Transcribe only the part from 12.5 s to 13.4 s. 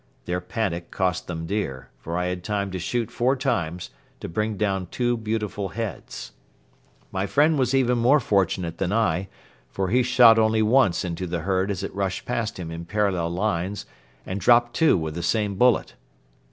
him in parallel